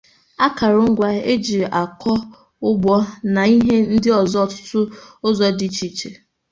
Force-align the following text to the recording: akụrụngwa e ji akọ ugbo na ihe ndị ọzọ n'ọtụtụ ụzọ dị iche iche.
akụrụngwa 0.45 1.09
e 1.31 1.33
ji 1.45 1.59
akọ 1.81 2.13
ugbo 2.69 2.95
na 3.33 3.41
ihe 3.55 3.75
ndị 3.93 4.09
ọzọ 4.21 4.37
n'ọtụtụ 4.39 4.79
ụzọ 5.27 5.47
dị 5.57 5.65
iche 5.69 5.85
iche. 5.89 6.09